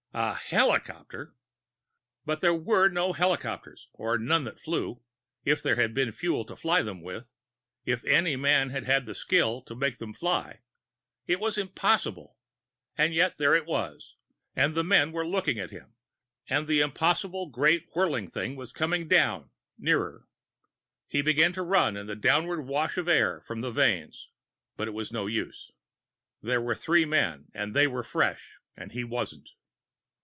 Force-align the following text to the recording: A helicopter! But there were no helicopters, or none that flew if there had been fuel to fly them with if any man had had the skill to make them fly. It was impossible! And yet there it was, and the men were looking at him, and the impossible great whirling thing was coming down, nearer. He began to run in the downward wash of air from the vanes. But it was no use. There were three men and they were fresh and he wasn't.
A 0.13 0.33
helicopter! 0.33 1.35
But 2.25 2.41
there 2.41 2.53
were 2.53 2.89
no 2.89 3.13
helicopters, 3.13 3.87
or 3.93 4.17
none 4.17 4.43
that 4.43 4.59
flew 4.59 5.01
if 5.45 5.63
there 5.63 5.77
had 5.77 5.93
been 5.93 6.11
fuel 6.11 6.43
to 6.47 6.55
fly 6.57 6.81
them 6.81 7.01
with 7.01 7.31
if 7.85 8.03
any 8.03 8.35
man 8.35 8.71
had 8.71 8.83
had 8.83 9.05
the 9.05 9.15
skill 9.15 9.61
to 9.61 9.73
make 9.73 9.99
them 9.99 10.13
fly. 10.13 10.63
It 11.27 11.39
was 11.39 11.57
impossible! 11.57 12.35
And 12.97 13.13
yet 13.13 13.37
there 13.37 13.55
it 13.55 13.65
was, 13.65 14.17
and 14.53 14.75
the 14.75 14.83
men 14.83 15.13
were 15.13 15.25
looking 15.25 15.57
at 15.59 15.71
him, 15.71 15.93
and 16.49 16.67
the 16.67 16.81
impossible 16.81 17.45
great 17.49 17.87
whirling 17.95 18.27
thing 18.29 18.57
was 18.57 18.73
coming 18.73 19.07
down, 19.07 19.49
nearer. 19.77 20.27
He 21.07 21.21
began 21.21 21.53
to 21.53 21.63
run 21.63 21.95
in 21.95 22.07
the 22.07 22.17
downward 22.17 22.63
wash 22.63 22.97
of 22.97 23.07
air 23.07 23.39
from 23.39 23.61
the 23.61 23.71
vanes. 23.71 24.27
But 24.75 24.89
it 24.89 24.93
was 24.93 25.13
no 25.13 25.27
use. 25.27 25.71
There 26.41 26.59
were 26.59 26.75
three 26.75 27.05
men 27.05 27.45
and 27.53 27.73
they 27.73 27.87
were 27.87 28.03
fresh 28.03 28.57
and 28.75 28.91
he 28.91 29.05
wasn't. 29.05 29.51